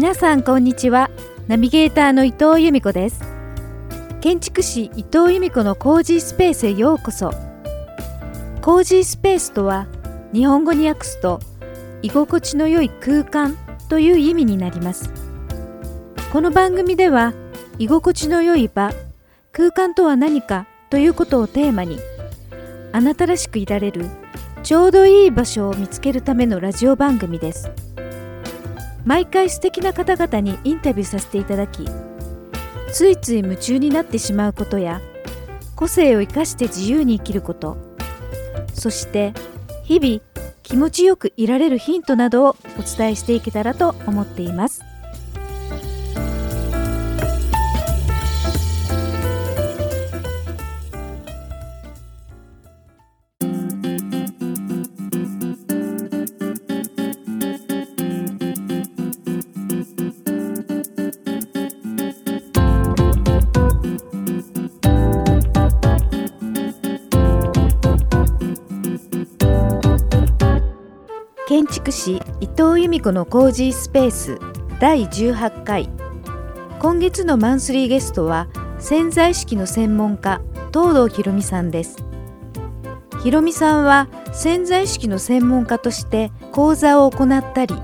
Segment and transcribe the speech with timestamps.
[0.00, 1.10] 皆さんこんにちは。
[1.46, 3.20] ナビゲーターの伊藤由美子です。
[4.22, 7.30] 建築士伊藤由美子のコージースペースへようこそ。
[8.62, 9.88] コージースペースとは
[10.32, 11.38] 日本語に訳すと
[12.00, 13.58] 居心地の良い空間
[13.90, 15.12] という意味になります。
[16.32, 17.34] この番組では
[17.78, 18.94] 居心地の良い場
[19.52, 21.98] 空間とは何かということをテーマに
[22.92, 24.06] あなたらしくいられる
[24.62, 27.70] ちょうどいい場所を見つけるためのラジオ番組です。
[29.04, 31.88] 毎回素敵な方々にインタビューさせていただき
[32.92, 35.00] ついつい夢中になってしまうことや
[35.76, 37.76] 個性を生かして自由に生きること
[38.74, 39.32] そして
[39.84, 40.20] 日々
[40.62, 44.89] 気持ちよくいられるヒントなどをお伝えしていけたらと思っています。
[71.70, 74.38] 築士伊藤由美子のコージースペース
[74.80, 75.88] 第18回。
[76.80, 78.48] 今月のマンスリーゲストは
[78.80, 80.40] 潜在意識の専門家
[80.74, 82.04] 東堂ひろみさんです。
[83.22, 87.74] ひろみさんは潜在意識の専門家として講座を行ったり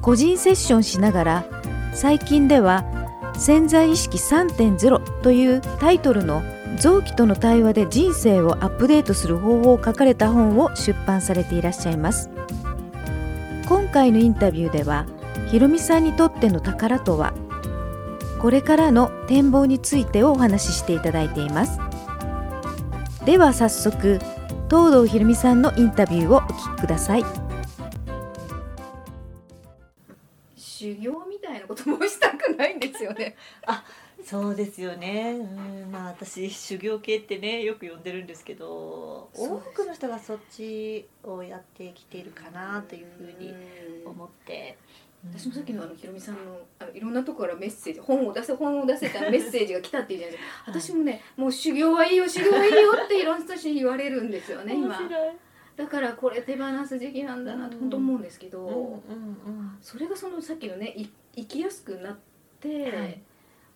[0.00, 1.44] 個人セッションしながら
[1.92, 2.84] 最近では
[3.36, 6.42] 潜在意識3.0というタイトルの
[6.78, 12.30] 臓器との対話で人生をアップデートする方法を書かれた本を出版されていらっしゃいます。
[13.86, 15.06] 今回のインタビューでは
[15.48, 17.32] ひろみさんにとっての宝とは？
[18.42, 21.78] これからの展望についてをお話ししていただいています。
[23.24, 24.18] では早速
[24.68, 27.24] 東堂ひろみさんのインタビューをお聞きください。
[30.56, 33.36] 修行みたいなこともしたくないんですよね。
[33.68, 33.84] あ。
[34.26, 35.38] そうですよね。
[35.38, 43.54] うん、まあ私修行系ってねよく呼んでるんですけど、多くの人がそっちをやってきているかなというふうに
[44.04, 44.76] 思って。
[45.32, 50.42] 私もさっきのあのひろみさんのあのいろんなところからメッセージ本を出せ本を出せたメッセージが来たっていうじゃないで
[50.80, 55.00] すか私もねもう修行はいいよ修行はいいよっていろんな人たちに言われるんですよね今。
[55.74, 59.02] だからこれ手放す時期なんだなと本当思うんですけど。
[59.80, 62.16] それがそのさっきのねい生きやすくなっ
[62.60, 63.20] て、はい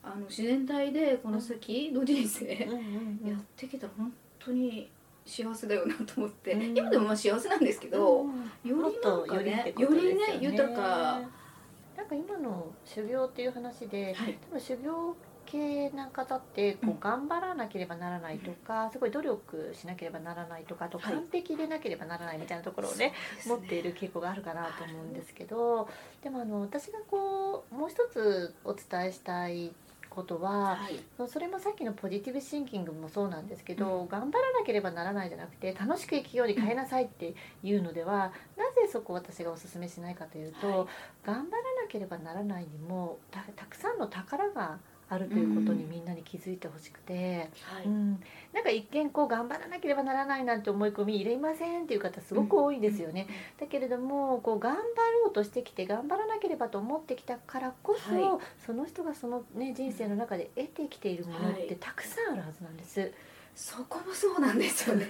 [0.02, 4.90] あの自然体でこの先の人生、うんうんやってきたら本当に
[5.26, 6.76] 幸せだよなと思って、うん。
[6.76, 8.30] 今でもまあ幸せなんですけど、うん。
[8.30, 11.20] よりなんかねよよりね豊か。
[11.96, 14.38] なんか今の修行っていう話で、はい。
[14.48, 16.90] 多分修行系な方ってこうん。
[16.92, 23.12] う頑張らなければならないとか、すごい努力しなければならないとかあとはい完璧でなければならないみたいなところをね、
[23.46, 25.88] 持っている傾向があるかなと思うんですけど、
[26.22, 29.72] でもあの私がこうもう一つお伝えしたい
[30.20, 31.28] ことは、はい。
[31.28, 40.88] それもさっきのポジティブシンキングもそうなんですけど、頑張らなければならないじゃなくて楽しく生きように変えなさいっていうのでは、なぜそこを私がお勧めしないかというと、はい。
[41.24, 44.78] 頑張らなければならないにもたたくさんの宝が
[45.10, 47.84] あるということにうんみんなに気づいてほしくて、はい。
[47.84, 48.22] うん。
[48.52, 53.26] なんか一見こう頑張らなければならないなんて思い込み入れませんっていう方すごく多いんですよね。
[53.58, 54.78] だけれどもこう頑張
[55.24, 58.64] ろうとしてきて頑張らなければと思ってきたからこそ、はい。
[58.64, 61.66] その人がその、ね、人生の中で得てきているものっはい。
[61.66, 63.12] てたくさんあるはずなんです。
[63.54, 65.06] そこもそうなんですよね。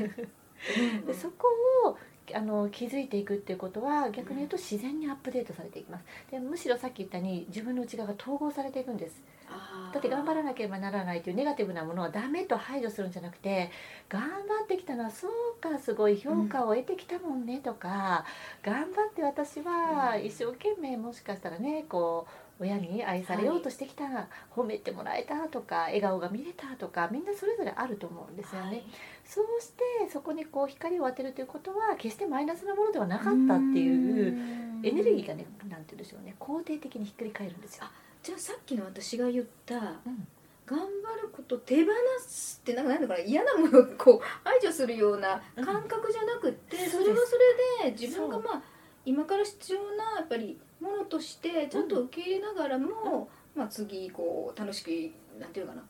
[1.07, 1.47] でそこ
[1.85, 1.99] を
[2.35, 6.05] あの気づいていくっていうことは逆に言うと自然にアップデートされていきます。
[6.31, 9.23] でむしろさっき言ったように自分の内側が統合されていくんです
[9.93, 13.71] だって頑張らなければならないというネガティブなものはダメと排除するんじゃなくて
[14.09, 14.29] 頑張
[14.65, 18.25] ってきたのはそうかすごい評価を得てきたもんねとか、
[18.63, 22.27] 頑張って私は一生懸命もしかしたらねこ
[22.59, 24.05] う親に愛されようとしてきた、
[24.55, 28.69] 褒めてもらえたとか笑顔が見れたとかみんなそれぞれあると思うんですよね。
[28.69, 28.83] はい
[29.31, 37.85] そうしてそこにこう光を当てるということは決してマイナスなものではなかったっていうエネルギーがねなんて言うんでしょうね肯定的にひっくり返るんですよ。
[38.23, 40.27] じゃあさっきの私が言った、ん。
[40.67, 41.91] 頑張ること手放
[42.21, 47.37] すってなんかなんだかな嫌なものをこう排除するような感覚じゃなくって、うんそれはそ
[47.83, 48.63] れで自分がまあ
[49.05, 55.85] 今から必要なやっぱりものとしてちゃんと受け入れながらも、まあ、次こう楽しくなんていうのかな。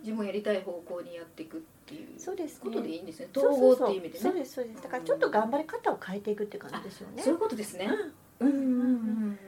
[0.00, 2.60] 自分がやりたい方向にやっていくっていうそうですね。
[2.64, 3.28] ことでいいんですね。
[3.34, 4.20] 統合っていう意味でね。
[4.20, 4.82] そうですそうです。
[4.82, 7.22] だからちょっと頑張り方を変えていくって感じですよね。
[7.22, 7.88] そういうことですね。
[8.40, 9.38] うんうんうんうん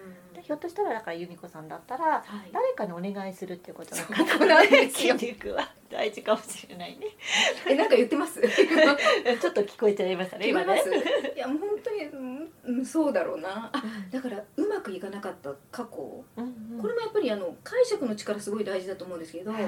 [0.44, 2.50] ひょっとしたらだから由美子さんだったらはい。
[2.52, 7.06] 誰かにお願いするっていうことがそこな筋肉は大事かもしれないね。
[7.69, 8.41] えなんか言ってます？
[8.44, 10.75] ちょっと聞こえちゃいましたね今ね。
[10.75, 11.35] 聞こえます。
[11.35, 13.70] いやもう本当にうんうんそうだろうな。
[13.73, 13.82] あ
[14.12, 16.25] だからうまくいかなかった過去。
[16.37, 16.44] うん
[16.75, 16.81] うん。
[16.81, 19.62] これもやっぱりあの解釈の力すごい大事だと思うんですけど、はい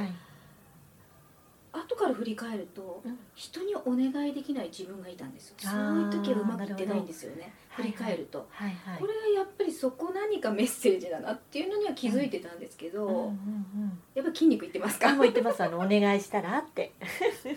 [1.79, 3.19] 後から振り返るとうん。
[3.35, 5.55] 人にお願いできない自分がいたんですよ。
[5.59, 7.53] そういう時はうまくいってないんですよね。
[7.71, 8.99] 振り返ると、はいはい。
[8.99, 13.99] これはやっぱりそこ何かメッセージだなっていうのには気づいてたんですけど、うんうんうん。
[14.15, 15.11] やっぱ筋肉いってますか？
[15.11, 16.93] あもう言ってますあのお願いしたらって。
[17.03, 17.51] そうそ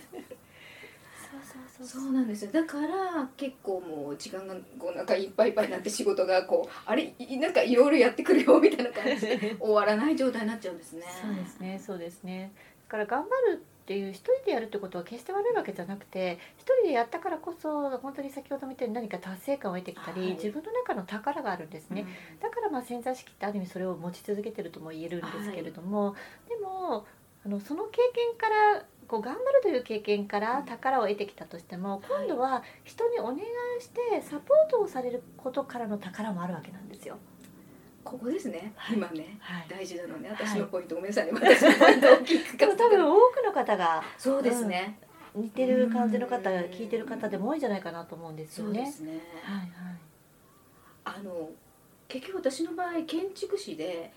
[1.83, 2.01] うそう。
[2.03, 2.51] そうなんですよ。
[2.51, 11.03] だから結構もう時間がこうなんかいっぱいいっぱいになって仕事がこうあれいなんかいろいろやってくるよみたいな感じで終わらない状態になっちゃうんですね。
[11.21, 11.81] そうですね。
[11.87, 12.51] そうですね。
[12.87, 20.33] だから頑張るっていう一人でやるってことは決して悪いわけじゃなくて一人でやったからこそ本当に先ほど見たように何か達成感を得てきたり、はい。
[20.33, 22.05] 自分の中の宝があるんですね、
[22.39, 26.13] だからまあ潜在意識ってある意味それを持ち続けてるとも言えるんですけれども、
[26.47, 27.07] でも
[27.43, 33.39] あのその経験からこう頑張るという経験から宝を得てきたとしても、今度は人にお願い
[33.81, 37.17] してサポートをされることからの宝もあるわけなんですよ。
[38.03, 38.97] ここですね、はい。
[38.97, 39.37] 今ね。
[39.39, 40.29] はい、大事なのね。
[40.29, 40.37] はい。
[40.47, 41.31] 私のポイント、ごめんなさいね。
[41.33, 44.99] 私のポイントを大きくでも多分多くの方がそうですね、
[45.35, 48.79] 似てる感じの方うん聞いてる方でも多いんじゃないかなと思うんですよね。
[48.79, 49.69] そうですね、はいはい。
[51.05, 51.49] あの
[52.07, 54.11] 結局私の場合建築士で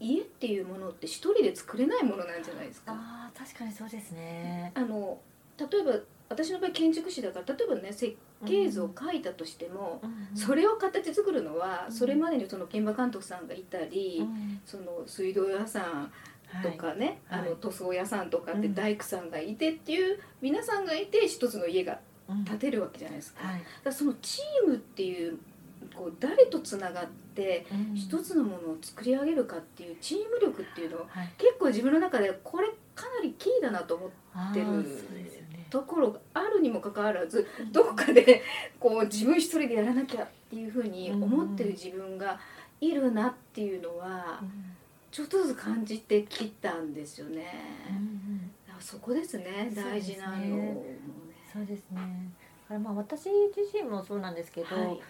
[0.00, 2.92] 家っていうものって一人で作れないものなんじゃないですか。
[2.92, 4.72] ああ確かにそうですね。
[4.74, 5.18] あの
[5.58, 5.92] 例えば
[6.28, 8.16] 私の場合建築士だから例えばね設
[8.46, 10.00] 計図を描いたとしても、
[10.34, 11.92] それれを形作るのはうん。
[11.92, 14.26] それまでにその現場監督さんがいたり、
[14.64, 16.12] その水道屋さん
[16.62, 17.40] とかね、はい。
[17.40, 18.74] あの塗装屋さんとかってうん。
[18.74, 21.98] 大工さんがいてっていう皆さんがいて一つの家が
[22.46, 25.38] 建てるわけじゃないですか,、だかはいらそのチームっていう
[25.94, 31.32] こう誰とつながって一つつのものを作り上げるかっていうチーム力っていうのをはい。
[31.38, 35.30] 結構自分の中でこれかなりキーだなと思ってるーそうですよね。
[35.72, 38.42] ところがあるにもかかわらずどこかで
[38.78, 42.38] こう自分一人でやらなきゃっていうふうに思ってる自分が
[42.78, 44.76] いるなっていうのはうん。
[45.12, 47.44] ちょっとずつ感じてきたんですよね。
[48.66, 50.82] だからそこですね大事なの。
[51.52, 52.32] そうですね。
[52.62, 55.00] だからまあ私自身もそうなんですけど、はい。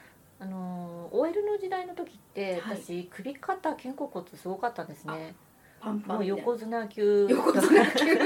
[0.40, 2.76] あの OL の時代の時ってはい。
[2.76, 5.36] 私、首肩肩甲骨すごかったんですね。
[5.80, 7.28] パンパンもう横綱級。
[7.30, 8.20] 横綱級の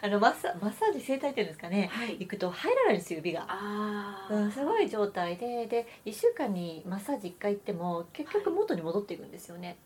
[0.00, 1.88] あのマッサマッサージ整体っていうんですかね。
[1.92, 2.16] はい。
[2.18, 3.46] 行くと入らないんですよ指が。
[3.48, 9.76] あうん、すごい状態でで1週間にマッサージ1回行っても結局元に戻っていくんですよね、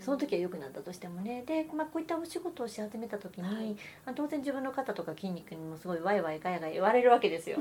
[0.00, 1.42] その時は良くなったとしてもね。
[1.46, 3.70] で、まあ、こういったお仕事をし始めた時に、はい。
[4.04, 7.58] まあ、当然自分の肩とか筋肉にもすごいワイワイガヤガヤ言われるわけですよ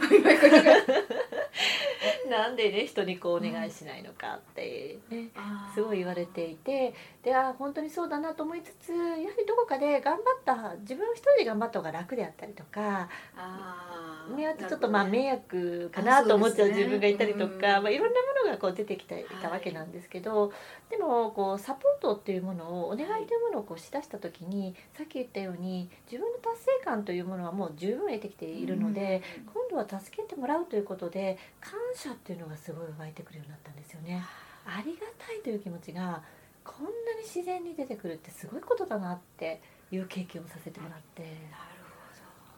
[2.30, 5.30] なんでね人にこうお願いしないのかって、ね、
[5.74, 6.94] すごい言われていて
[7.24, 14.06] であ本当にそうだなと思いつつやはりどこかで頑張った自分一人で頑張った方が楽であったりとかあー。
[14.34, 17.84] ね、あとちょっとまあ迷惑かなと思っちゃう自分がいたりとか、うん。
[17.84, 20.52] まあ、いろんなものがこう出てきていたわけなんですけど、
[20.90, 29.22] でもこうサポートっていうものをお願いというものをこうしだした時にさっき言ったように自分の達成感というものはもう十分得てきているので、
[29.54, 34.24] 今度は助けてもらうということで感謝っていうのがすごい湧いてくるようになったんですよね。
[34.66, 36.22] ありがたいという気持ちが
[36.64, 39.62] こんなに自然に出てくるってすごいことだなって
[39.92, 41.22] いう経験をさせてもらって。
[41.24, 41.36] なる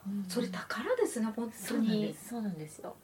[0.08, 2.96] うんほどそれ宝ですね本当にすそうなんですよ。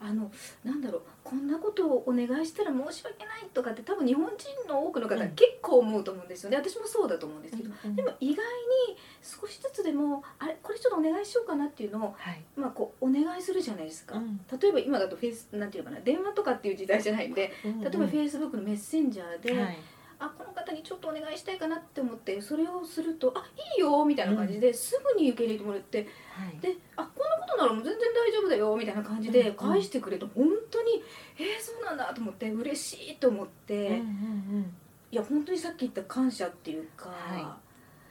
[0.00, 0.30] あの
[0.64, 5.30] なんだろうこんなことをお願いしたら申し訳ないとかって多分日本人の多くの方はうん。
[5.32, 8.44] 結構思うと思うんですよね、私もそうだと思うんですけど、うんでも意外
[8.88, 12.42] に少しずつでもあれこれちょっとお願いしようかなっていうのを、はい。
[12.56, 14.40] まあ、こうお願いするじゃないですか、うん。
[14.60, 19.78] 例えば今だとフェイスなんていうのかな電話とかっていう時代じゃないんで例えばフェイスブックのメッセンジャーで、はい。
[20.20, 23.44] あこの方にちょっとお願いしたいかなって思ってそれをすると「あ
[23.76, 26.58] いいよ」みたいな感じですぐに受け入れてもらってはい。
[26.58, 31.02] で「あこんなことならもう全然大丈夫だよ」みたいな感じでうん返してくれて本当に
[31.38, 34.76] 「えー、そうなんだ」と思って嬉しいと思って、うんうん
[35.10, 37.56] いや本当にさっき言った感謝っていうか、は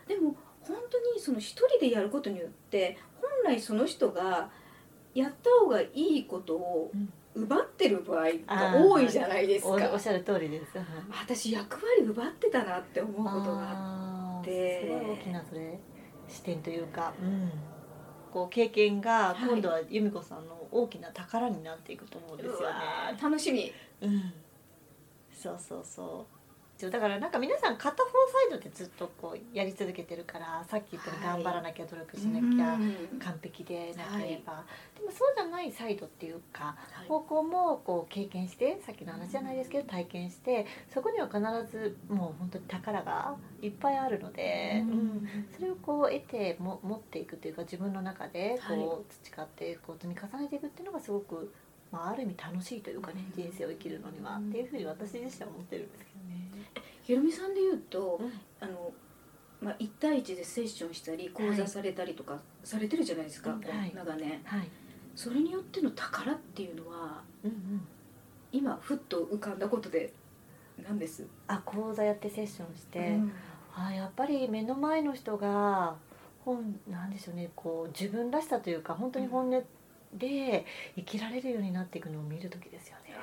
[0.07, 4.49] でも本当にその一人でやることによって本来その人が
[5.13, 6.91] やった方がいいことを
[7.35, 9.73] 奪ってる場合が多いじゃないですか。
[9.73, 9.83] うん。
[9.83, 10.73] おおっしゃる通りです。
[11.11, 15.79] 私役割奪ってたなって思うことがあってすごい大きなそれ
[16.27, 17.51] 視点というか、うん。
[18.37, 22.75] こう経験がはい今度は由美子さんの大きな宝になっていくと思うんですよね。
[23.19, 24.31] 楽しみうん。
[25.33, 26.36] そうそうそう。
[26.79, 28.09] だからなんか皆さん片方
[28.49, 32.77] サイドでずっとこうやり続けてるからさっき言ったように頑張らなきゃ努力しなきゃ、
[33.19, 34.63] 完璧でなければ、は
[34.95, 41.39] い、でもそうじゃないサイドっていうか、はい、方向もこう経験してさっきの話じゃないですけど体験してそこには必
[41.71, 51.51] ずもう本当に宝がいっぱいあるので、うん、それをこう得ても持っていくというか自分の中でこう培ってこう積み重ねていくっていうのがすごく
[51.91, 56.81] まあ、ある意味楽しいというかね人生を生きるのにはっていうふうに私自身は思ってるんですけどね。
[57.03, 58.91] ひろみさんで言うと、うん、あの
[59.59, 64.69] まあ、1対1でセッションしたり講座されたりとかされてるじゃないですか、はい、長年、はい、
[65.15, 67.87] それによっての宝っていうのは、うんうん、
[68.51, 70.13] 今ふっと浮かんだことで
[70.87, 71.25] 何です？
[71.47, 73.31] あ講座やってセッションして、うん、
[73.75, 75.95] あやっぱり目の前の人が
[76.45, 79.63] 本なんでしょうねこう自分らしさというか本当に本音
[80.13, 83.15] で生きられるようになっていくのを見る時ですよね。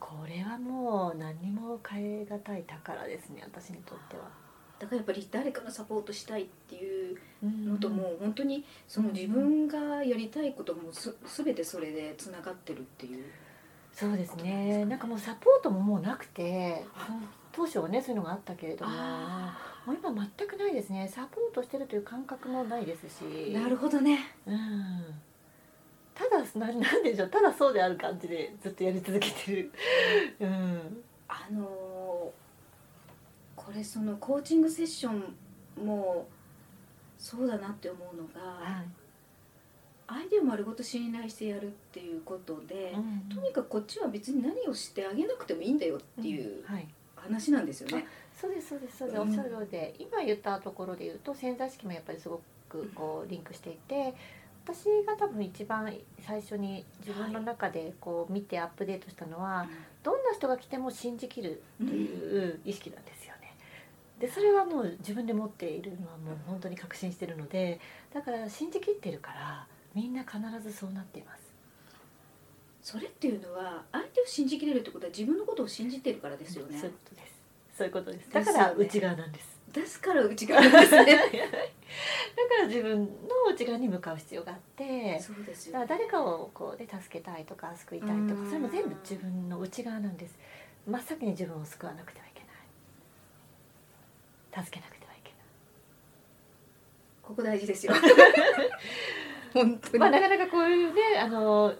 [0.00, 4.24] これはもう何にも変え難い宝ですね私にとっては。
[4.78, 13.24] だからやっぱり誰かのサポートしたいっていうのとも本当にその自分がやりたいこともす全てそれでつながってるっていう。
[13.92, 14.84] そうですね。
[14.84, 16.84] なんかもうサポートももうなくて
[17.50, 21.08] 当初はねそういうのがあったけれどももう今全くないですね。
[21.08, 23.52] サポートしてるという感覚もないですし。
[23.52, 24.18] なるほどね。
[24.46, 25.27] うん
[26.18, 27.28] ただななんでしょう。
[27.28, 29.70] ただそうである感じでずっとやり続けてる。
[30.40, 31.68] うん、あのー、
[33.54, 36.26] これそのコーチングセッションも
[37.16, 38.88] そうだなって思うのが、はい、
[40.08, 46.64] 相手を丸ごと信頼してやるっていうことで、うんとにかくこっちは別に何をしてあげなくてもいいんだよっていう
[47.14, 47.94] 話なんですよね。
[47.94, 54.14] はい、そうですそうですそうです、おっしゃるようで今言ったところで言うと潜在意識もやっぱりすごくこうリンクしていて
[54.68, 59.68] 私が多分一番最初に自分の中でこう見てアップデートしたのは、はい、
[60.02, 63.54] どんな人が来ても信じきるという意識なんですよね。
[64.20, 67.80] でそれはもう自分で持っているのはもう本当に確信してるので
[68.12, 71.48] だから信じきってるからみんな必ずそうなっています。
[72.82, 76.78] それっていうのは相手を信じきれるってことは自分のことを信じてるからですよね。
[76.78, 77.32] そういうことです。
[77.78, 78.30] そういうことです。
[78.30, 79.57] だから内側なんです。
[79.72, 81.16] ですから内側ですね。
[81.16, 81.22] だ
[82.48, 83.08] から自分の
[83.52, 90.38] 内側に向かう必要があってそうですよ、ね、だから誰かをこうで助けたいとか救いたいとかそれも全部自分の内側なんです。
[90.86, 92.40] 真っ先に自分を救わなくてはいけ
[94.56, 94.64] ない。
[94.64, 95.38] 助けなくてはいけない。
[97.22, 97.92] ここ大事ですよ。
[99.52, 101.74] 本当に、まあ、なかなかこういうねあの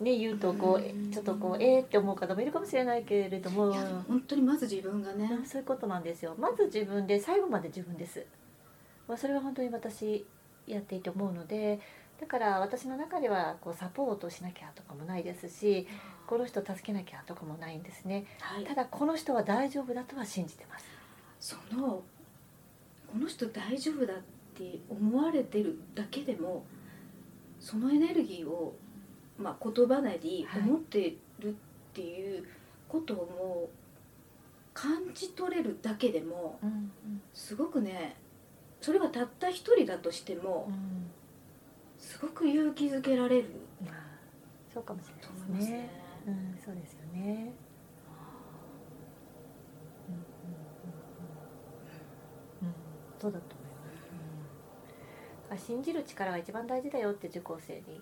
[0.00, 3.72] ね言うとこうちょっとこうえーって思う方もいるかもしれないけれども。
[4.08, 5.40] 本当にまず自分がね。
[5.44, 6.34] そういうことなんですよ。
[6.38, 8.26] まず自分で最後まで自分です、
[9.08, 10.26] まあ、それは本当に私
[10.66, 11.80] やっていて思うので
[12.20, 15.86] だから私の中ではこうサポートしなきゃとかもないですし
[16.26, 20.86] この人助けなきゃとかもないんですね、はい、ただこの人は大丈夫だとは信じてます。
[21.38, 22.02] その
[23.06, 24.16] この人大丈夫だっ
[24.54, 26.64] て思われてるだけでも
[27.60, 28.74] そのエネルギーを
[29.38, 31.52] まあ、言葉なり思ってるっ
[31.92, 32.44] ていう
[32.88, 33.68] ことをもう
[34.72, 36.58] 感じ取れるだけでも
[37.32, 38.16] すごくね
[38.80, 40.70] それがたった一人だとしても
[41.98, 43.48] すごく勇気づけられる、
[44.72, 45.90] そうかもしれないですね。
[46.26, 47.52] うん、そうですよね。
[53.18, 53.68] そうだと思い
[55.50, 58.00] ます、うん、信じる力が一番大事だよって受講生に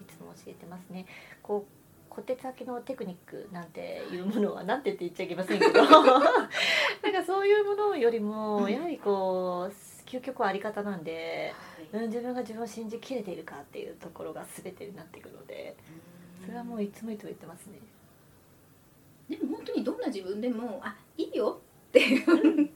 [0.00, 1.06] いつも教えてますね。
[1.42, 1.84] こう
[2.14, 5.82] 小手先のテクニックなんていうものはなんてって言っちゃいけませんけど。
[5.82, 9.74] なんかそういうものよりもやはりこう
[10.06, 11.52] 究極はあり方なんで、
[11.92, 15.76] はい、自分が自分を信じきれているかっていうところが全てになっていくので
[16.44, 17.78] それはもういつもいつも言ってますね。
[19.28, 22.70] でも本当にどんな自分でもあいいよっていう。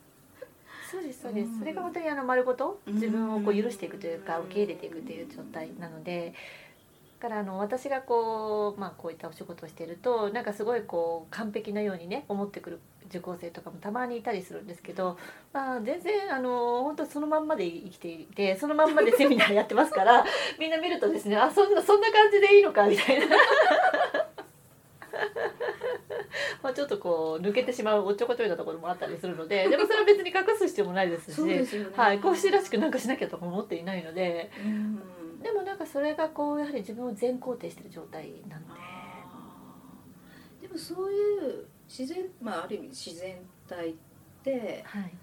[0.89, 6.33] そうですそうです、それが本当にあの丸ごと自分をこう許していくというか受け入れていくという状態なので
[7.19, 15.17] からあの私がこう,、まあ、こういったお仕事をしているとなんかすごいこう完璧なようにね思ってくる受講生とかもたまにいたりするんですけど、
[15.51, 20.23] まあ、全然あの本当そのまんまで生きていてそのまんまでセミナーやってますから
[20.59, 23.27] みんな見るとですねあそんなそんな感じでいいのかみたいな。
[26.61, 34.51] まあちょっとこう抜けてしまうおっちょこちょいなところもあったりするのででもそれは別に隠す必要もないですし、 ね、はい、講師らしくなんかしなきゃとか思っていないので。
[34.63, 38.79] うんでもなんかそれがこうやはり自分を全肯定してる状態なので。
[40.61, 43.93] でもそういう自然まあある意味自然体っ
[44.43, 45.13] て、はい、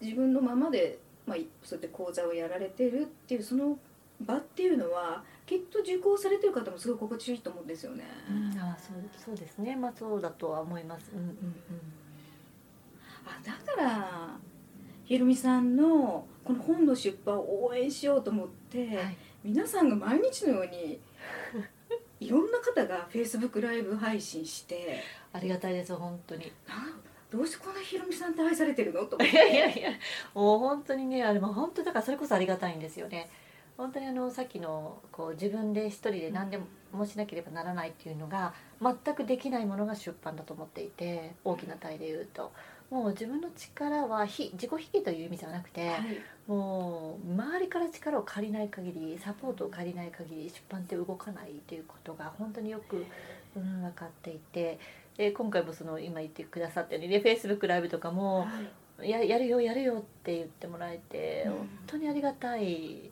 [0.00, 3.76] 自分のままで、まあ、そうやって講座をやられてるっていうその
[4.20, 8.04] 場っていうのはきっと受講されてる方もすごい心地いいと思うんですよね。
[8.30, 9.74] うん、あそうそうですね。
[9.76, 11.10] まあそうだとは思います。
[11.12, 11.18] うん。
[11.18, 11.36] うんうん。
[13.26, 14.38] あだから
[15.04, 19.16] ひろみさんのこの本の出版を応援しようと思って、はい。
[19.44, 21.00] 皆さんが毎日のように
[22.20, 26.52] いろんな方がフェイスブックライブ配信してありがたいです本当に。
[27.30, 29.04] どうしてこんなひろみさんって愛されてるの？
[29.06, 29.90] と思っいてやいやいや
[30.34, 33.28] もう本当にねあれもう本当だからそれこそありがたいんですよね。
[33.76, 36.60] 本当にあのさっきのこう自分で一人で何で
[36.92, 42.52] もしなければならないっていうのが全くできないものが出版だと思っていて大きな体で言うと
[42.92, 46.00] もう自分の力は非自己引きという意味じゃなくて、はい。
[46.46, 53.06] もう周りから力を借りない限りサポートを借りない限り出版って動かないということが本当によく、
[53.56, 54.78] うん、分かっていて
[55.16, 58.46] で今回もその今言ってくださったようにねフェイスブックライブとかもは
[59.00, 59.08] い。
[59.08, 61.52] ややるよやるよって言ってもらえて、うん。
[61.52, 63.10] 本当にありがたい。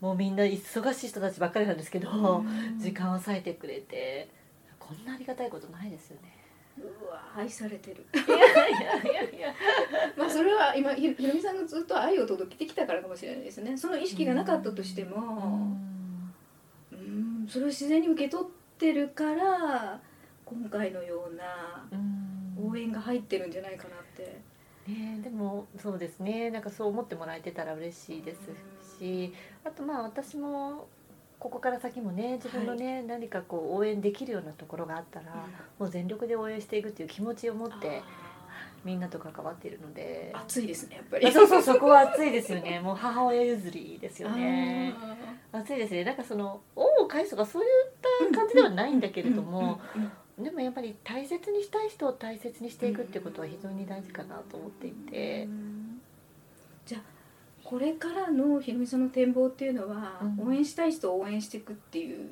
[0.00, 2.80] もうみんな忙しい人たちばっかりなんですけど、うん。
[2.80, 4.28] 時間を割いてくれて
[4.78, 6.39] こんなありがたいことないですよね。
[6.82, 8.04] うわ愛されてる。
[8.14, 9.54] いやいやいやいや。
[10.16, 13.76] まあそれは今ひひろみさんがずっと愛を届けてきたからかもしれないですね。
[13.76, 15.76] その意識がなかったとしても。
[16.92, 17.46] うん。
[17.48, 20.00] それを自然に受け取ってるから
[20.44, 22.70] 今回のようなうん。
[22.70, 24.40] 応援が入ってるんじゃないかなって。
[24.86, 26.50] ねえでもそうですね。
[26.50, 28.40] なんかそう思ってもらえてたら嬉しいです
[28.98, 29.32] し。
[29.64, 30.88] あとまあ私も
[31.40, 35.46] ここから先もね自分のね、何かこう応援できるようなところがあったら、
[35.78, 38.02] もう全力で応援していくっていう気持ちを持って
[38.84, 40.30] みんなと関わっているので。
[40.34, 41.26] あ熱いですねやっぱり。
[41.26, 42.78] あそうそうそこは熱いですよね。
[42.84, 44.94] もう母親譲りですよね。
[45.52, 46.04] あ熱いですね。
[46.04, 47.68] なんかその恩を返すとかそういっ
[48.30, 49.80] た感じではないんだけれども、
[50.38, 55.48] でもやっぱり大切にしたい人を大切にしていくっていうことは非常に大事かなと思っていて、
[56.84, 57.19] じゃあ
[57.70, 60.48] これからのひろみさんの展望っていうのは、うん。
[60.48, 62.30] 応援したい人を応援していくっていう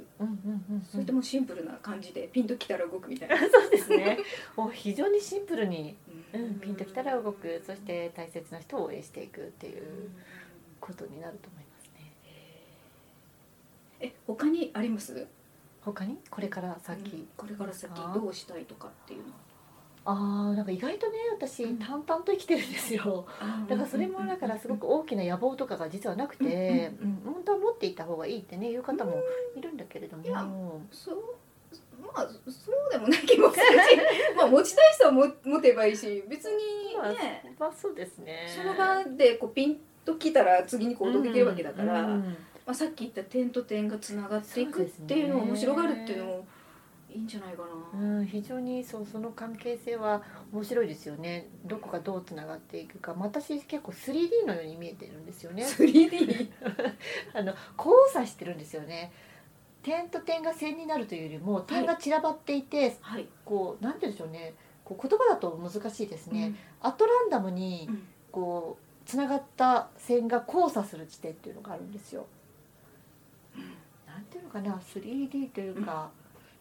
[0.90, 4.18] それともシンプルな感じでピンときたら動くみたいな、 そうですね。
[4.56, 5.96] もう非常にシンプルに、
[6.34, 7.62] ううん、ピンときたら動く。
[7.64, 10.10] そして大切な人を応援していくっていう
[10.80, 12.12] ことになると思いますね。
[14.00, 15.24] え他にあります？
[15.84, 16.18] 他に？
[16.30, 19.32] これから先、これから先あどうしたいとかっていうの
[20.10, 21.78] あーなんか意外とね私うん。
[21.78, 23.26] 淡々と生きてるんですよ。
[23.68, 26.92] だからそれもだからすごく大きな野望とかが実はなくて、
[27.24, 29.22] 本当は持っていた方がいいってねいう方も
[29.54, 30.46] いるんだけれども、いや
[30.90, 31.16] そう
[32.00, 33.72] まあそうでもない気もするし
[34.34, 38.46] まあ持ちたい人はも持てばいいし別にまあね、まあそうですね。
[38.48, 42.36] その場でこうピンときたら次に行動できるわけだから、うんうん。
[42.64, 46.46] まあ、さっき言った点と点がつながっていくっていうのが面白がるっていうのも
[47.18, 47.62] いいんじゃないか
[47.94, 48.00] な。
[48.00, 51.48] うん、非常にそうその関係性は面白いですよね。
[51.64, 53.14] どこがどうつながっていくか。
[53.18, 55.64] 私結構 3D のように見えてるんですよね。
[55.64, 56.48] 3D
[57.34, 59.12] あの交差してるんですよね。
[59.82, 64.54] 点と点が線になるというよりも点が散らばっていて、はい、こうなんて言うんでしょうね。
[64.84, 66.88] こう言葉だと難しいですね、うん。
[66.88, 68.06] アトランダムにうん。
[68.30, 72.26] こうつながった線が交差する地点っていうのがあるんですよ。
[74.06, 74.74] なんていうのかな。
[74.94, 76.10] 3D というか、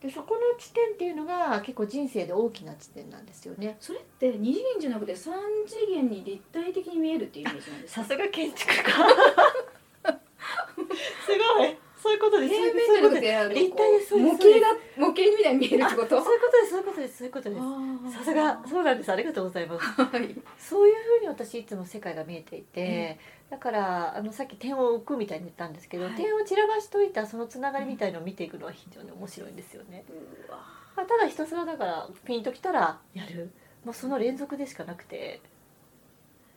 [0.02, 3.78] でそこの地点っていうのが結構人生で大きな地点なんですよね。
[3.80, 5.34] それって二次元じゃなくて三
[5.68, 8.02] 次元に立体的に見えるっていうイメージなんですか？
[8.04, 8.84] さすが建築家
[12.08, 12.54] そういうことです。
[12.54, 14.54] 平面じゃなくて立体です模型が
[14.96, 16.24] 模型みたいに見えるってこと？
[16.24, 18.18] そういうことですそういうことですそういうことです。
[18.18, 19.12] さすがそうなんです。
[19.12, 19.86] ありがとうございます。
[20.02, 20.36] はい。
[20.58, 26.16] そういうふうに私いつも世界が見えていて、だからあのさっき点を置くみたいに言ったんですけど、はい。
[26.16, 30.06] 点を散らばしといたそのつながりみたいのを見ていくのは非常に面白いんですよね。
[30.48, 30.60] うわ。
[30.96, 33.52] まあ、ただひたすらだからピンときたらやる。
[33.84, 35.42] もうその連続でしかなくて。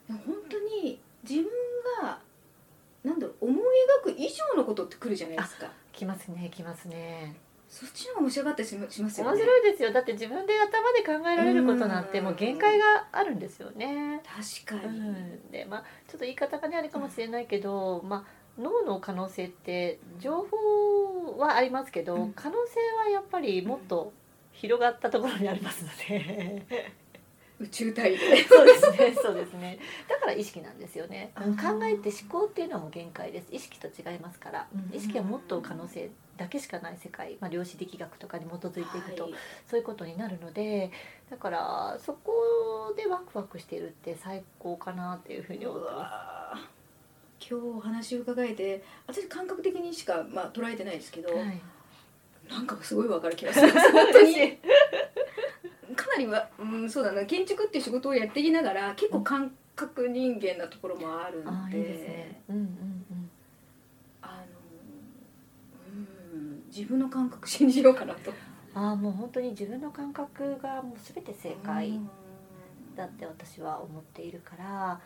[0.09, 1.45] 本当に自分
[2.03, 2.19] が
[3.05, 3.63] なんだろう思い
[4.03, 5.71] 描く以上のことってくるじゃないですか。
[5.93, 7.37] きますねきますね。
[7.69, 9.33] そっちの面白がったりししますよね。
[9.33, 9.93] 面白いですよ。
[9.93, 12.25] だって自分で頭で考えられることなんてうん。
[12.25, 14.21] もう限界があるんですよね。
[14.67, 22.33] 確かに、うん、でまあちょっと言い方がねあれかもしれないけど、まあ脳の可能性って情報はありますけど、うん。
[22.33, 24.13] 可能性はやっぱりもっと
[24.53, 26.67] 広がったところにありますので
[27.61, 28.19] 宇宙体で。
[28.49, 29.79] そうですねそうですね。
[30.09, 31.33] だから意識なんですよね。
[31.37, 33.49] 考えて思考っていうのはもう限界です。
[33.53, 39.35] 意識と違いますから、うん意識はもっと可能性だけしかない世界、まあ、量子力学とかに基づいていくと、はい。
[39.69, 40.91] そういうことになるので。
[41.31, 46.81] だからそこでワクワクしているって最高かなっていうふうに思ってうまわー。
[47.49, 51.35] 今日お話を伺えて私感覚的にしか、まあ、捉えてないですけど、す。
[51.35, 51.61] はい。
[52.49, 53.61] なんかすごい分かる気がす。
[53.61, 54.59] る本当に
[56.21, 62.43] りは、うん、そうだな建築っていう仕事をやっていながら結構感覚人間なところもあるんでああいいですね。
[62.49, 63.31] うんうんうん。
[64.23, 64.35] あの
[66.35, 68.33] うん自分の感覚信じようかなと。
[68.75, 71.91] ああもう本当に自分の感覚がもうすべて正解。
[71.91, 72.11] うん
[72.97, 75.01] だって私は思っているから。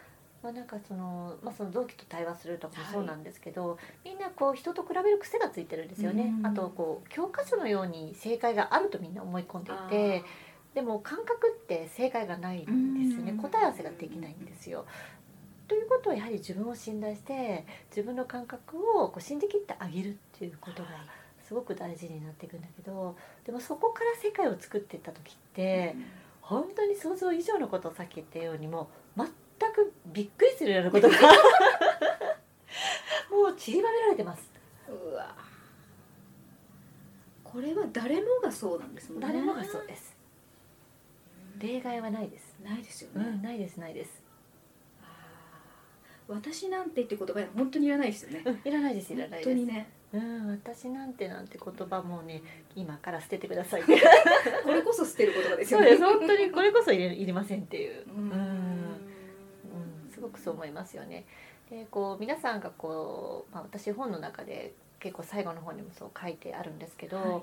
[0.45, 6.35] まあ、なんかその,、まあ、その臓器と対話するとかもそうなんですけど、みんなこう人と比べる癖がついてるんですよね。
[6.39, 10.25] うんあとこう教科書のように正解があるとみんな思い込んでいて
[10.75, 14.85] でも感覚って正解がないんですよねうん答え合わせができないんですよ。
[15.67, 20.89] ということはやはり自分を信頼して自分の感覚をこう信じきってあげるっていうことが
[21.43, 25.97] すごく大事になっていくんだけどでもそこから世界を作っていった時って
[26.43, 29.29] 本当に想像以上のことをさっき言ったようにもう全
[29.73, 31.17] くびっくりするようなことが
[33.31, 34.51] もう散りばめられてます。
[34.89, 35.35] うわ
[37.43, 40.14] これは誰もがそうなんですもんね誰もがそうです。
[41.59, 42.57] 例外はないです。
[42.65, 44.23] ないですよね、うん、ないですないです。
[46.27, 49.51] 私なんてって言葉は本当にいらないですよねうん、いらないですいら本ないです。
[49.51, 52.41] 当にねうん、私なんてなんて言葉もね
[52.77, 53.83] 今から捨ててください。
[54.65, 58.05] これこそ捨てる言葉ですよねそうです本当にこれこそ入れ入れませんっていう。
[58.09, 61.27] うんうん、すごくそう思いますよね。
[61.69, 67.43] でこう皆さんがこう、まあ、私本の中で結構最後の方にもそう書いてあるんですけど、はい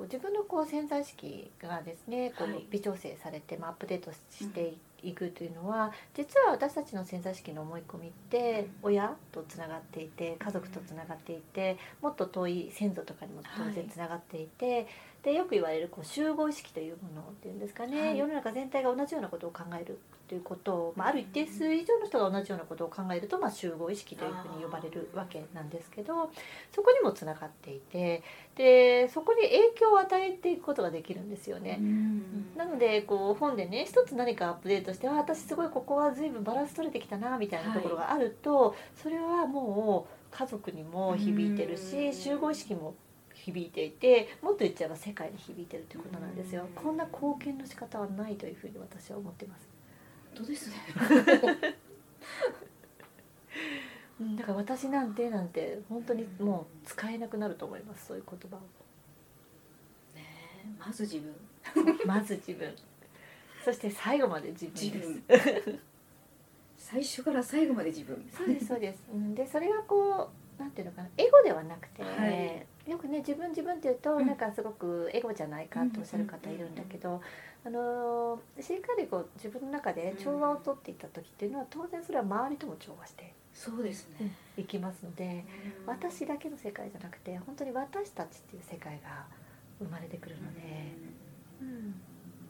[0.00, 2.66] こう自分のこう潜在意識がですねこうはい。
[2.70, 14.86] 微調整されて、まあ、アップデートしていくというのは、実は私たちの潜在意識の思い込みって親とつながっていて家族とつながっていてもっと遠い先祖とかにも当然つながっていて、
[15.22, 18.18] でよく言われるこう集合意識というものっていうんですかね、はい。
[18.18, 26.30] 世の中全体が同じようなことを考えるということを、まあ、ある一定数以上の人が同じようなことを考えると、まあ、集合意識というふうに呼ばれるわけなんですけど
[26.72, 28.22] そこにもつながっていて
[28.56, 31.78] でそこに影響を与えていくことができるんですよね。
[31.80, 32.56] うん。
[32.56, 41.76] なのでこう本でね一つ何かアップデートしてあ私すごいここは随分バランス取れてきたなみたいなところがあると、それはもう家族にも響いてるうん。
[41.76, 42.94] し集合意識も
[43.44, 46.62] 響いていてもっと言っちゃえば世界に響いてるということなんですよ。
[46.62, 49.68] うんこんな貢献の仕方はないというふうに私は思ってます。
[50.34, 50.74] 本当ですね
[54.20, 58.60] うんだから私なんてなんて本当にもう使えなくなると思いますそういう言葉を。
[60.14, 60.24] ね
[60.64, 61.34] えまず自分
[62.06, 62.74] まず自分
[63.64, 65.78] そして最後まで自分です。
[66.76, 69.02] 最初から最後まで自分そうですそうです。
[69.12, 74.26] うんでそれがこうなんていうのかなエゴではなくて、はいよくね自分自分っていうと、うん。
[74.26, 77.20] なんかすごくエゴじゃないかっておっしゃる方いるんだけど、
[77.64, 85.44] あのーしっかりこう自分の中で調和をとっていった時っていうのは当然それは周りとも調和してそうですね、いきますので、
[85.86, 89.26] 私だけの世界じゃなくて本当に私たちっていう世界が
[89.78, 90.60] 生まれてくるので、
[91.60, 91.94] うん。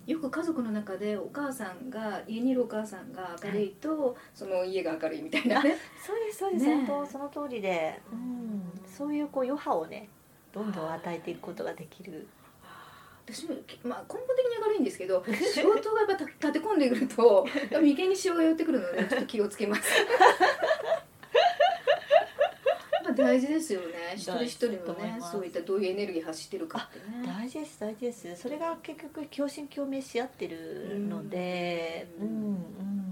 [0.07, 5.77] よく家族の中でお母さんが家にいるお母さんが明るいと、その家が明るいみたいなね。
[6.05, 6.73] そうですそうです、ね。
[6.73, 10.09] え本当その通りで、うん、そういうこう余波をね
[10.53, 12.27] どんどん与えていくことができる。
[13.27, 15.23] 私も、まあ、根本的に明るいんですけど
[15.55, 19.83] 仕事がやっぱ立て込んでくると 眉間にしわが寄ってくるので ちょっと気をつけます。
[22.93, 23.87] やっぱ大事ですよね。
[24.17, 27.25] 一人一人のねそういったどういうエネルギー発してるかってね。
[27.27, 28.37] 大事です大事です。
[28.37, 33.10] それが結局共振共鳴し合ってるのでううんんうん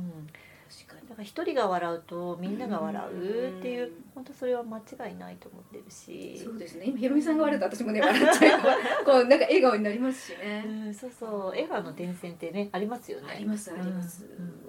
[1.09, 3.93] だから一人が笑うとみんなが笑うっていううん。
[4.15, 6.39] 本当それは間違いないと思ってるし。
[6.39, 6.87] そうですね。
[6.87, 8.61] 今ひろみさんが笑うと私もね笑っちゃう
[9.05, 11.47] こうなんか笑顔になりますしうね、んそうそう。
[11.49, 13.33] 笑顔の伝染ってねありますよね。
[13.35, 14.68] ありますあります、ううん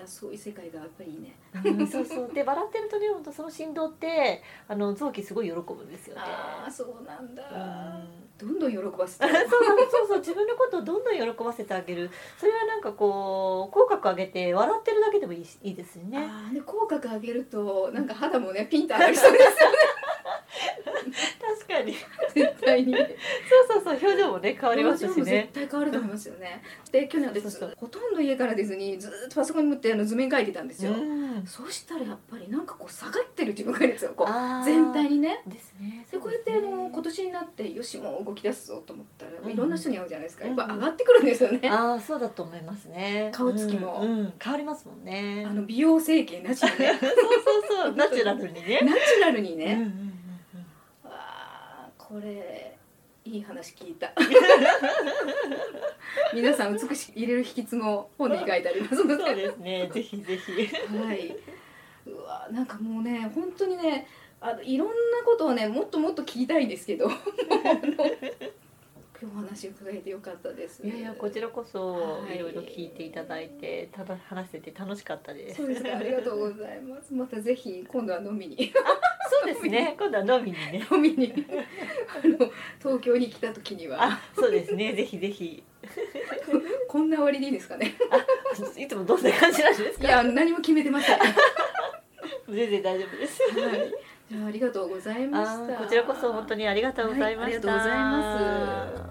[0.00, 1.34] やそういう世界がやっぱりいいね。
[1.64, 2.32] うんそうそう。
[2.32, 6.22] で笑ってるとね本当その振動ってあの臓器すごい喜ぶんですよね。
[6.24, 7.42] ああそうなんだ、
[8.40, 8.48] うん。
[8.48, 9.26] どんどん喜ばせて。
[9.28, 9.48] そう
[9.90, 10.18] そうそう。
[10.18, 12.10] 自分のことをどんどん喜ばせてあげる。
[12.38, 16.18] それはなんかこう口角上げて笑ってるだけでもいいしいいですよね。
[16.18, 19.76] あーで口角上げるとなんか肌もねピンと上がりそうですよね
[21.00, 21.94] 確かに。
[22.34, 22.94] 絶対に。
[22.94, 23.06] そう
[23.68, 26.62] そうそう表情もね変わりますし表情も絶ね対変わると思いますよね。
[26.92, 27.74] で去年私そうそう。
[27.76, 31.46] ほとんど家から出ずにずーっとパソコンに向ってあの図面描いてたんですよ、うん。
[31.46, 35.42] そうしたらやっぱりなんかこう下がってる自分がいるんですよこう全体にね。
[35.46, 39.50] ですねでこうやってあの今年になってよしもう動き出すぞと思ったら、うん。
[39.50, 43.30] いろんな人に会うじゃないですか、うんやっぱ上がってくるんですよね、ああそうだと思いますね。
[43.32, 44.00] 顔つきも。
[44.02, 44.32] うんうん。
[44.42, 45.46] 変わりますもんね。
[45.48, 46.92] あの美容整形なしにね。
[47.00, 47.16] そうそ
[47.82, 47.96] うそう。
[47.96, 48.80] ナチュラルにね。
[48.84, 50.09] ナチュラルにね、うんうん
[52.10, 52.76] これ
[53.24, 54.12] いい話聞いた。
[56.34, 59.24] 皆さん美しく入れる秘訣も本に書いてありますので。
[59.24, 59.88] そうですね。
[59.94, 60.66] ぜひぜひ。
[60.96, 61.36] はい。
[62.06, 64.08] うわなんかもうね本当にね
[64.40, 64.94] あのいろんな
[65.24, 67.08] ことをねもっともっと聞きたいんですけど。
[69.22, 70.84] 今日お話を伺えてよかったです。
[70.84, 72.34] いやいやこちらこそはい。
[72.34, 75.58] いろいろ聞いていただいてただ話してて楽しかったです。
[75.58, 77.14] そうですかありがとうございます。
[77.14, 78.72] またぜひ今度は飲みに
[79.30, 79.94] そうですね。
[79.98, 80.84] 今度は飲みにね。
[80.90, 81.32] 飲みに。
[82.22, 84.02] あの東京に来た時には。
[84.02, 84.92] あそうですね。
[84.92, 85.62] ぜひぜひ。
[86.88, 87.94] こんな終わりでいいですかね。
[88.76, 90.06] いつもどんな感じなんですか？
[90.06, 91.18] いや何も決めてません。
[91.18, 91.24] は
[92.48, 93.40] い全然大丈夫です。
[94.30, 95.74] じゃあありがとうございました。
[95.74, 99.10] こちらこそ本当にありがとうございました、はいありがとうございま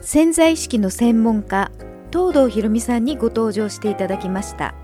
[0.00, 0.12] す。
[0.12, 1.70] 潜在意識の専門家
[2.12, 4.74] 東堂ひろみさんにご登場していただきました。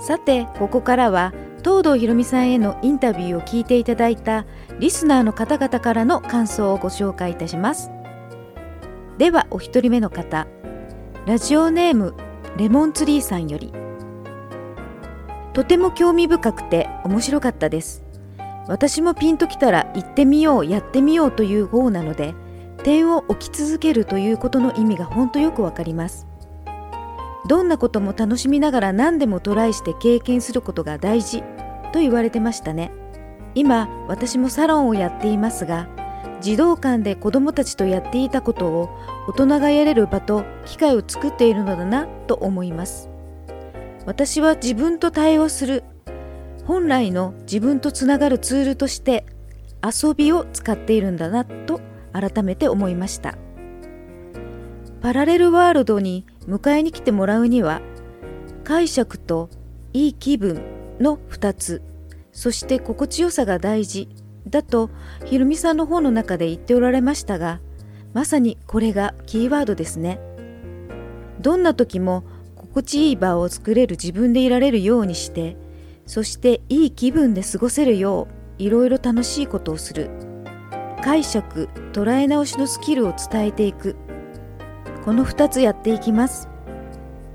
[0.00, 1.32] さてここからは
[1.68, 4.46] 東堂ひろみさんへのインタビューを聞いていただいた
[4.78, 7.90] リスナーの方々からの感想をご紹介いたします。
[9.18, 10.46] ではお一人目の方。
[11.26, 12.14] ラジオネーム
[12.56, 13.70] レモンツリーさんより。
[15.52, 18.02] とても興味深くて面白かったです。
[18.66, 22.34] 私もピンときたら行ってみようやってみようという方なので
[22.82, 26.26] 点を置き続けるということの意味が本当よくわかります。
[27.46, 31.44] どんなことも楽しみながら何でもトライして経験することが大事。
[31.92, 32.92] と言われてましたね。
[33.54, 35.88] 今私もサロンをやっていますが
[36.40, 38.90] 児童館で子どもたちとやっていたことを
[39.26, 43.08] 大人がやれる場と機会を作っているのだなと思います。
[44.06, 45.84] 私は自分と対話する
[46.64, 49.26] 本来の自分とつながるツールとして
[49.82, 51.80] 遊びを使っているんだなと
[52.12, 53.36] 改めて思いました。
[55.00, 57.80] パラレルワールドに迎えに来てもらうには
[58.64, 59.48] 解釈と
[59.92, 61.82] いい気分の2つ。
[62.32, 64.08] そして心地よさが大事。
[64.48, 64.90] だと
[65.24, 67.60] ひろみさんの本の中で言っておられましたが
[68.14, 70.20] まさにこれがキーワードですね。
[71.40, 72.24] どんな時も
[72.56, 75.56] 心地いい場を作れる自分でいられるようにして
[76.06, 78.26] そしていい気分で過ごせるよ
[78.58, 80.10] ういろいろ楽しいことをする。
[81.02, 83.96] 解釈捉え直しのスキルを伝えていく。
[85.04, 86.48] この2つやっていきます。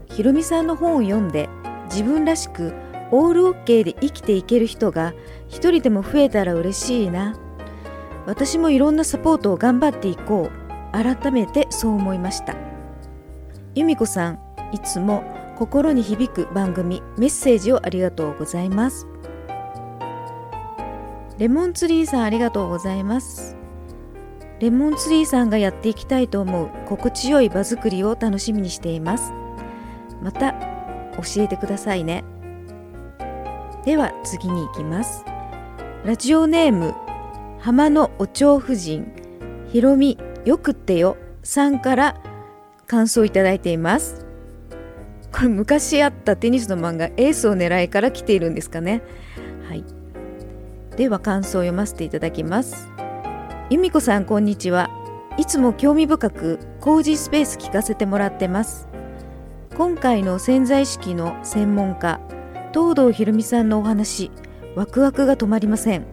[0.10, 1.49] ひろみさんの本を読んで
[1.86, 2.73] 自分らしく
[3.15, 5.13] オールオッケーで生きていける人が
[5.47, 7.38] 一人でも増えたら嬉しいな。
[8.26, 10.63] 私もいろんなサポートを頑張っていこう。
[10.91, 12.56] 改めてそう思いました。
[13.76, 14.39] 由美子さん
[14.71, 15.23] いつも
[15.58, 19.08] 心に響く番組メッセージをありがとうございます。
[21.38, 23.56] レモンツリーさんありがとうございます。
[24.60, 29.32] レモンツリーさんがやっていきたいと思う心地よい場作りを楽しみにしています。
[30.21, 32.23] また教えてくださいね。
[33.85, 35.25] では次に行きます。
[36.05, 36.95] ラジオネーム
[37.59, 39.11] 浜のお蝶夫人
[39.67, 42.21] ひろみよくってよさんから
[42.87, 44.25] 感想いただいています。
[45.33, 49.01] これ昔あったテニスの漫画エースを狙いから来ているんですかね。
[49.67, 49.83] はい。
[50.95, 52.89] では感想を読ませていただきます。
[53.69, 54.89] 由美子さんこんにちは。
[55.37, 58.87] いつも興味深く工事スペース聞かせてもらってます。
[59.75, 62.21] 今回の潜在意識の専門家
[62.73, 64.31] 東堂ひろみさんのお話
[64.75, 66.07] ワクワクが止まりません。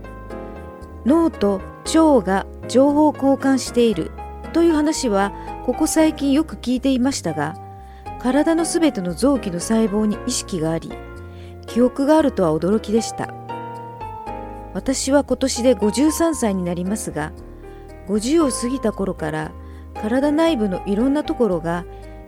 [1.07, 4.11] 脳と腸が情報交換している
[4.53, 5.33] という話は
[5.65, 7.55] ここ最近よく聞いていましたが
[8.21, 10.93] 体のすべての臓器の細胞に意識があり
[11.67, 13.35] 記憶があるとは驚きでした。
[14.75, 17.33] 私は今年で53歳になりますが
[18.07, 19.53] 50を過ぎた頃から
[19.95, 21.85] 体内部のいろんなところが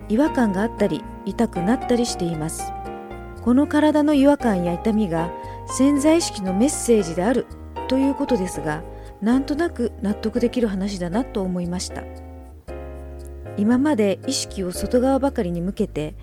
[0.09, 2.73] 違和感があったり痛くなったりしています。
[3.43, 5.33] この体の違和感や痛みが
[5.67, 7.47] 潜在意識のメッセージである
[7.89, 8.83] ということですが
[9.21, 12.03] なんとなく納得できる話だなと思いました。
[13.57, 16.15] 今まで意識を外側ばかりに向けて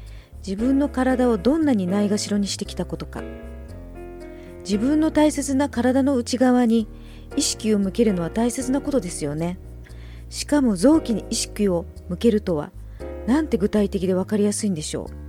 [0.46, 3.22] 自分の体をどんなにないがしろにしてきたことか。
[4.62, 6.88] 自分の大切な体の内側に
[7.36, 9.60] 意識を向けるのは大切なことですよね。
[10.30, 12.72] しかも臓器に意識を向けるとは
[13.28, 15.29] なんて具体的で分かりやすいんでしょう。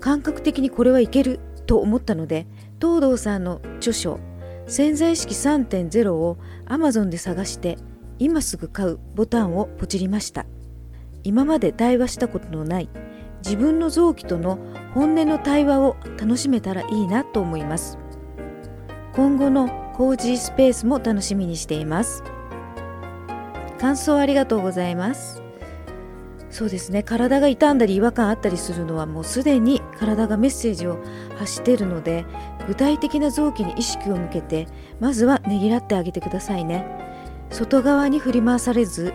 [0.00, 2.46] 感覚的にこれはいけると思ったので
[2.80, 4.18] 東堂さんの著書
[4.66, 7.78] 「潜在意識3.0」を Amazon で探して
[8.18, 10.46] 今すぐ買うボタンをポチりました。
[11.22, 12.88] 今まで対話したことのない
[13.44, 14.58] 自分の臓器との
[14.94, 17.98] 本音の対話を楽しめたらいいなと思います。
[19.12, 22.22] 今後のコージースペースも楽しみにしています。
[23.78, 25.42] 感想ありがとうございます。
[26.50, 27.02] そうですね。
[27.02, 30.98] 体が傷んだり違和感あったりするのはもうすでに体がメッセージを
[31.38, 32.26] 発しているので
[32.66, 34.66] 具体的な臓器に意識を向けて
[34.98, 36.84] まずはねぎらってあげてくださいね。
[37.50, 39.14] 外側に振り回されず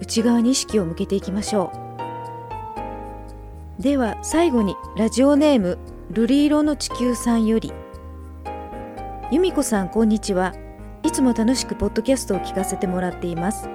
[0.00, 1.72] 内側に意識を向けていきましょ
[3.78, 3.82] う。
[3.82, 5.78] では最後にラジオネーム
[6.12, 7.72] 瑠璃色の地球さんより。
[9.30, 10.54] 由美子さんこんにちは。
[11.02, 13.68] いつも楽しくポッドキャストを聞かせてもらっています。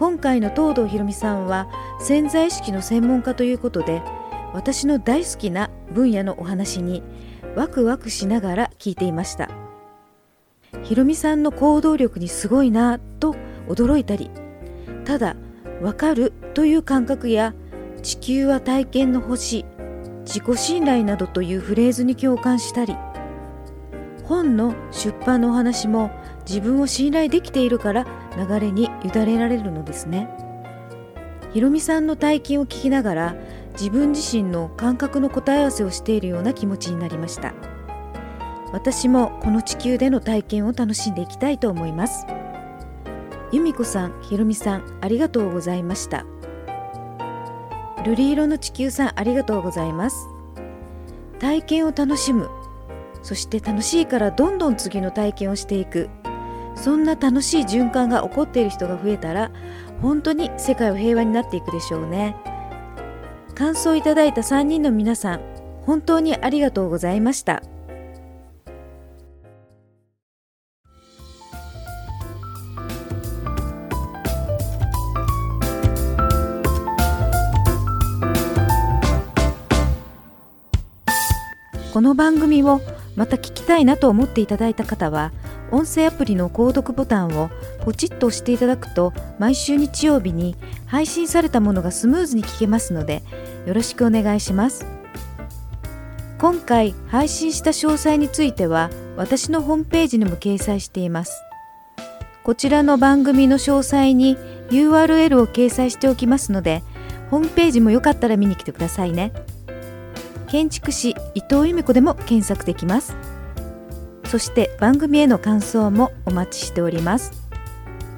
[0.00, 1.68] 今回の東堂ひろみさんは
[2.00, 4.02] 潜在意識の専門家ということで
[4.54, 7.02] 私の大好きな分野のお話に
[7.54, 9.50] ワクワクしながら聞いていました。
[10.84, 13.36] ひろみさんの行動力にすごいなと
[13.68, 14.30] 驚いたり
[15.04, 15.36] ただ
[15.82, 17.54] わかるという感覚や
[18.02, 19.66] 地球は体験の星
[20.24, 22.96] 自己信頼などというフレーズに共感したり
[24.24, 26.10] 本の出版のお話も
[26.48, 30.28] 自分を信頼できているから流れに委ねられるのですね。
[31.52, 33.34] ひろみさんの体験を聞きながら
[33.72, 37.54] 自分自身の感覚の答え合わせをしているような気持ちになりました。
[38.72, 42.24] 私もこの地球での体験を楽しんでいきたいと思います。
[43.52, 46.24] 由美子さんひろみさんありがとうございました。
[48.04, 50.28] 瑠璃色の地球さんありがとうございます。
[51.40, 52.48] 体験を楽しむ。
[53.22, 56.08] そして楽しいからどんどん次の体験をしていく。
[56.80, 59.50] そんな楽しい循環が起こっている人が増えたら
[60.00, 62.34] 本当に世界は平和になっていくでしょうね。
[63.54, 65.40] 感想いただいた3人の皆さん
[65.84, 67.62] 本当にありがとうございました。
[81.92, 82.80] この番組を
[83.16, 85.32] また聞きたいなと思っていただいた方は
[85.70, 87.50] 音声アプリの購読ボタンを
[87.84, 93.22] ポチッと押していただくと毎週日曜日に配信されたものがスムーズに聞けますので
[93.66, 94.86] よろしくお願いします。
[96.38, 101.42] 今回配信した詳細については私のホームページにも掲載しています。
[102.42, 104.38] こちらの番組の詳細に
[104.70, 106.82] URL を掲載しておきますので
[107.30, 109.32] ホームページもよかったら見に来てくださいね。
[110.50, 113.16] 建築士伊藤由美子でも検索できます。
[114.24, 117.32] そして番組への感想もお待ちしております。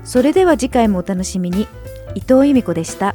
[0.03, 1.69] それでは次回もお楽しみに。
[2.15, 3.15] 伊藤由美子でした。